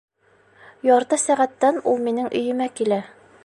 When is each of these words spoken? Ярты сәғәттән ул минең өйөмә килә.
Ярты 0.89 1.19
сәғәттән 1.25 1.79
ул 1.93 2.03
минең 2.09 2.33
өйөмә 2.41 2.73
килә. 2.81 3.03